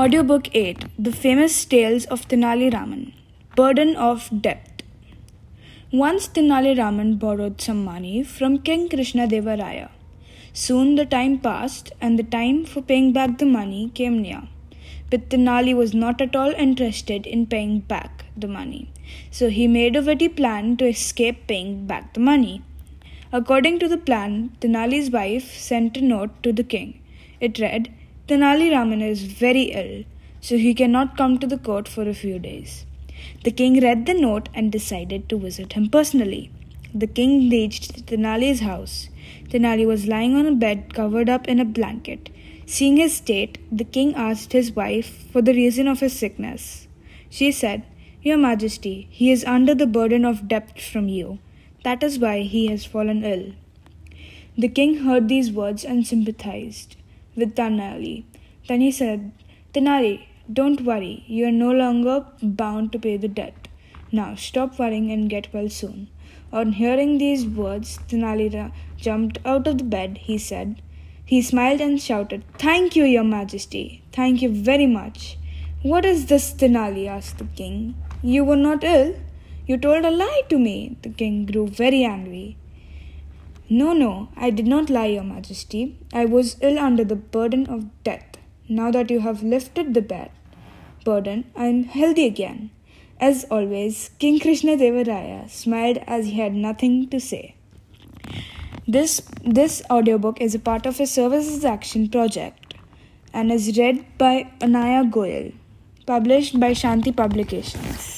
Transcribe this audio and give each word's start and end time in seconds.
Audiobook 0.00 0.48
8 0.54 0.84
The 0.96 1.10
Famous 1.10 1.54
Tales 1.64 2.04
of 2.14 2.28
Tenali 2.28 2.72
Raman 2.72 3.14
Burden 3.56 3.96
of 3.96 4.28
Debt. 4.42 4.84
Once 5.90 6.28
Tenali 6.28 6.78
Raman 6.78 7.16
borrowed 7.16 7.60
some 7.60 7.84
money 7.84 8.22
from 8.22 8.60
King 8.68 8.88
Krishna 8.88 9.26
Deva 9.26 9.56
Raya. 9.56 9.88
Soon 10.52 10.94
the 10.94 11.04
time 11.04 11.36
passed 11.40 11.90
and 12.00 12.16
the 12.16 12.28
time 12.36 12.64
for 12.64 12.80
paying 12.80 13.12
back 13.12 13.38
the 13.38 13.50
money 13.58 13.90
came 13.92 14.22
near. 14.22 14.42
But 15.10 15.30
Tenali 15.30 15.74
was 15.74 15.94
not 15.94 16.20
at 16.20 16.36
all 16.36 16.52
interested 16.66 17.26
in 17.26 17.46
paying 17.46 17.80
back 17.80 18.26
the 18.36 18.46
money, 18.46 18.92
so 19.32 19.50
he 19.50 19.66
made 19.66 19.96
a 19.96 20.02
witty 20.02 20.28
plan 20.28 20.76
to 20.76 20.86
escape 20.86 21.48
paying 21.48 21.88
back 21.88 22.14
the 22.14 22.20
money. 22.20 22.62
According 23.32 23.80
to 23.80 23.88
the 23.88 24.04
plan, 24.10 24.52
Tenali's 24.60 25.10
wife 25.10 25.52
sent 25.68 25.96
a 25.96 26.10
note 26.14 26.40
to 26.44 26.52
the 26.52 26.70
king. 26.76 27.00
It 27.40 27.58
read, 27.58 27.92
Tenali 28.28 28.70
Raman 28.70 29.00
is 29.00 29.22
very 29.22 29.62
ill, 29.72 30.04
so 30.42 30.58
he 30.58 30.74
cannot 30.74 31.16
come 31.16 31.38
to 31.38 31.46
the 31.46 31.56
court 31.56 31.88
for 31.88 32.06
a 32.06 32.12
few 32.12 32.38
days. 32.38 32.84
The 33.42 33.50
king 33.50 33.80
read 33.80 34.04
the 34.04 34.12
note 34.12 34.50
and 34.52 34.70
decided 34.70 35.30
to 35.30 35.38
visit 35.38 35.72
him 35.72 35.88
personally. 35.88 36.50
The 36.94 37.06
king 37.06 37.48
reached 37.48 38.04
Tenali's 38.04 38.60
house. 38.60 39.08
Tenali 39.48 39.86
was 39.86 40.06
lying 40.06 40.34
on 40.34 40.44
a 40.44 40.54
bed 40.54 40.92
covered 40.92 41.30
up 41.30 41.48
in 41.48 41.58
a 41.58 41.64
blanket. 41.64 42.28
Seeing 42.66 42.98
his 42.98 43.14
state, 43.14 43.56
the 43.72 43.84
king 43.96 44.14
asked 44.14 44.52
his 44.52 44.72
wife 44.72 45.24
for 45.32 45.40
the 45.40 45.54
reason 45.54 45.88
of 45.88 46.00
his 46.00 46.12
sickness. 46.12 46.86
She 47.30 47.50
said, 47.50 47.84
Your 48.20 48.36
Majesty, 48.36 49.08
he 49.10 49.32
is 49.32 49.42
under 49.46 49.74
the 49.74 49.86
burden 49.86 50.26
of 50.26 50.48
debt 50.48 50.78
from 50.78 51.08
you. 51.08 51.38
That 51.82 52.02
is 52.02 52.18
why 52.18 52.42
he 52.42 52.66
has 52.66 52.84
fallen 52.84 53.24
ill. 53.24 53.54
The 54.58 54.68
king 54.68 54.98
heard 54.98 55.28
these 55.28 55.50
words 55.50 55.82
and 55.82 56.06
sympathized 56.06 56.97
with 57.38 57.54
Tenali. 57.54 58.24
Then 58.68 58.82
he 58.82 58.90
said, 58.90 59.32
Tenali, 59.72 60.26
don't 60.52 60.82
worry, 60.82 61.24
you 61.26 61.46
are 61.46 61.58
no 61.66 61.70
longer 61.70 62.26
bound 62.42 62.92
to 62.92 62.98
pay 62.98 63.16
the 63.16 63.28
debt. 63.28 63.68
Now 64.12 64.34
stop 64.34 64.78
worrying 64.78 65.10
and 65.10 65.30
get 65.30 65.52
well 65.54 65.70
soon. 65.70 66.08
On 66.52 66.72
hearing 66.72 67.16
these 67.16 67.46
words, 67.46 67.98
Tenali 68.08 68.72
jumped 68.96 69.38
out 69.46 69.66
of 69.66 69.78
the 69.78 69.84
bed. 69.84 70.18
He 70.18 70.36
said, 70.38 70.82
he 71.32 71.42
smiled 71.42 71.82
and 71.82 72.00
shouted, 72.00 72.42
Thank 72.56 72.96
you, 72.96 73.04
Your 73.04 73.22
Majesty. 73.22 74.02
Thank 74.12 74.40
you 74.40 74.48
very 74.48 74.86
much. 74.86 75.36
What 75.82 76.06
is 76.06 76.24
this, 76.24 76.54
Tenali? 76.54 77.06
asked 77.06 77.36
the 77.36 77.44
king. 77.44 77.96
You 78.22 78.44
were 78.44 78.56
not 78.56 78.82
ill. 78.82 79.14
You 79.66 79.76
told 79.76 80.06
a 80.06 80.10
lie 80.10 80.42
to 80.48 80.58
me. 80.58 80.96
The 81.02 81.10
king 81.10 81.44
grew 81.44 81.68
very 81.68 82.02
angry. 82.02 82.56
No, 83.70 83.92
no, 83.92 84.28
I 84.34 84.48
did 84.48 84.66
not 84.66 84.88
lie, 84.88 85.06
Your 85.06 85.24
Majesty. 85.24 85.98
I 86.10 86.24
was 86.24 86.56
ill 86.62 86.78
under 86.78 87.04
the 87.04 87.16
burden 87.16 87.66
of 87.66 87.84
death. 88.02 88.38
Now 88.66 88.90
that 88.90 89.10
you 89.10 89.20
have 89.20 89.42
lifted 89.42 89.92
the 89.92 90.00
bed, 90.00 90.30
burden, 91.04 91.44
I 91.54 91.66
am 91.66 91.84
healthy 91.84 92.24
again. 92.24 92.70
As 93.20 93.44
always, 93.50 94.10
King 94.18 94.40
Krishna 94.40 94.78
Deva 94.78 95.04
Raya 95.04 95.50
smiled 95.50 95.98
as 96.06 96.26
he 96.26 96.40
had 96.40 96.54
nothing 96.54 97.10
to 97.10 97.20
say. 97.20 97.56
This, 98.86 99.20
this 99.44 99.82
audiobook 99.90 100.40
is 100.40 100.54
a 100.54 100.58
part 100.58 100.86
of 100.86 100.98
a 100.98 101.06
Service 101.06 101.54
as 101.54 101.64
Action 101.64 102.08
project 102.08 102.72
and 103.34 103.52
is 103.52 103.76
read 103.76 104.02
by 104.16 104.50
Anaya 104.62 105.04
Goyal, 105.04 105.52
published 106.06 106.58
by 106.58 106.72
Shanti 106.72 107.14
Publications. 107.14 108.17